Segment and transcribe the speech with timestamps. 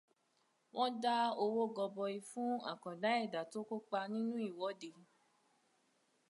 [0.75, 4.89] Wọ́n dá owó gọbọi fún àkàndá ẹ̀dá tó kópa nínú ìwọ́de.